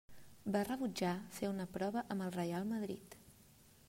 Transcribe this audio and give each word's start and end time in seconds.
Va 0.53 0.61
rebutjar 0.69 1.11
fer 1.35 1.49
una 1.51 1.67
prova 1.75 2.03
amb 2.15 2.27
el 2.29 2.33
Reial 2.39 2.65
Madrid. 2.73 3.19